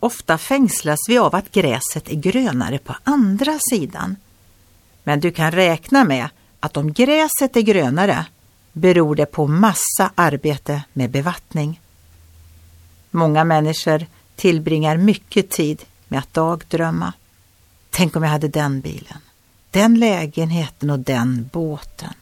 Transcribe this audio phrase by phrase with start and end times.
[0.00, 4.16] Ofta fängslas vi av att gräset är grönare på andra sidan.
[5.04, 6.28] Men du kan räkna med
[6.60, 8.26] att om gräset är grönare
[8.72, 11.80] beror det på massa arbete med bevattning.
[13.10, 14.06] Många människor
[14.36, 17.12] tillbringar mycket tid med att dagdrömma.
[17.90, 19.18] Tänk om jag hade den bilen,
[19.70, 22.12] den lägenheten och den båten.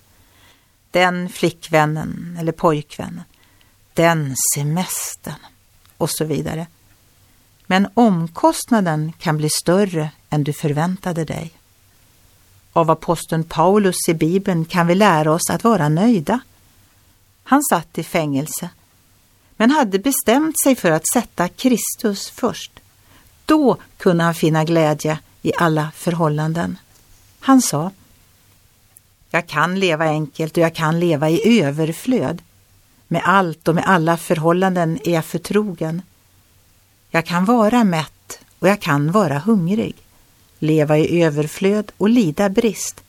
[0.90, 3.22] Den flickvännen eller pojkvännen.
[3.94, 5.34] Den semestern
[5.96, 6.66] och så vidare.
[7.70, 11.52] Men omkostnaden kan bli större än du förväntade dig.
[12.72, 16.40] Av aposteln Paulus i Bibeln kan vi lära oss att vara nöjda.
[17.42, 18.70] Han satt i fängelse,
[19.56, 22.72] men hade bestämt sig för att sätta Kristus först.
[23.44, 26.78] Då kunde han finna glädje i alla förhållanden.
[27.40, 27.90] Han sa,
[29.30, 32.42] jag kan leva enkelt och jag kan leva i överflöd.
[33.08, 36.02] Med allt och med alla förhållanden är jag förtrogen.
[37.10, 39.94] Jag kan vara mätt och jag kan vara hungrig,
[40.58, 43.04] leva i överflöd och lida brist.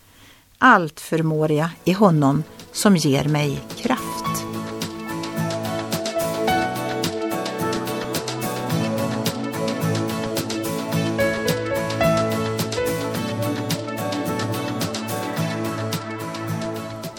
[0.58, 4.46] Allt förmår jag i honom som ger mig kraft.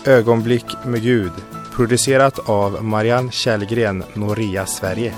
[0.05, 1.33] Ögonblick med Gud
[1.73, 5.15] producerat av Marianne Källgren, Noria Sverige.